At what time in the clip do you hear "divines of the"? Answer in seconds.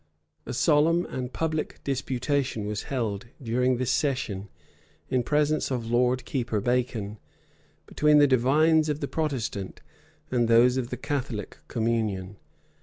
8.25-9.07